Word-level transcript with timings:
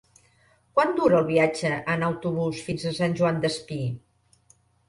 Quant 0.77 0.93
dura 0.99 1.19
el 1.23 1.27
viatge 1.27 1.71
en 1.97 2.07
autobús 2.09 2.65
fins 2.71 2.87
a 2.93 2.97
Sant 3.01 3.17
Joan 3.21 3.41
Despí? 3.45 3.81